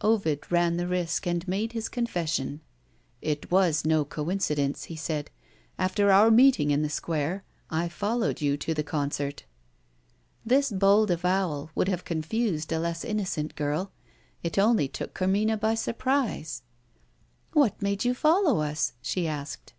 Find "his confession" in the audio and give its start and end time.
1.70-2.60